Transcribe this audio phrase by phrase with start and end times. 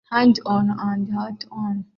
[0.09, 1.85] hands on and heart on